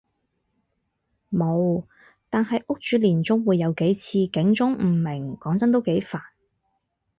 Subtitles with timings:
[1.29, 1.85] 無，
[2.31, 6.19] 但係屋主年中會有幾次警鐘誤鳴，講真都幾煩